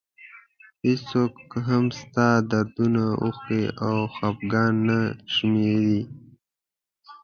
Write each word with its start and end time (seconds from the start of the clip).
هېڅوک 0.85 1.35
هم 1.67 1.85
ستا 1.99 2.27
دردونه 2.49 3.03
اوښکې 3.23 3.63
او 3.87 3.97
خفګان 4.15 4.73
نه 4.87 4.99
شمېري. 5.33 6.01